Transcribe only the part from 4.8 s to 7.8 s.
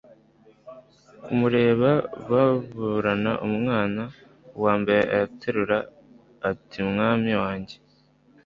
mbere araterura atimwami wange